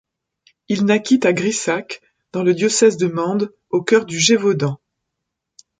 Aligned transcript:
Il 0.67 0.85
naquit 0.85 1.19
à 1.27 1.31
Grisac, 1.31 2.01
dans 2.31 2.41
le 2.41 2.55
diocèse 2.55 2.97
de 2.97 3.05
Mende, 3.05 3.53
au 3.69 3.83
cœur 3.83 4.05
du 4.05 4.19
Gévaudan. 4.19 4.79